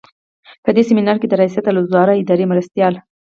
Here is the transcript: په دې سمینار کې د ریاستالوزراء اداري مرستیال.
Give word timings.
په 0.63 0.69
دې 0.75 0.83
سمینار 0.89 1.17
کې 1.21 1.27
د 1.29 1.33
ریاستالوزراء 1.41 2.15
اداري 2.21 2.45
مرستیال. 2.51 2.93